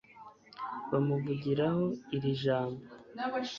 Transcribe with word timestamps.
bamuvugiraho 0.89 1.83
iri 2.15 2.31
jambo 2.45 2.83